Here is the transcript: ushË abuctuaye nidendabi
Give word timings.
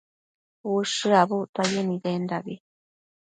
ushË 0.75 1.13
abuctuaye 1.23 1.79
nidendabi 1.85 2.55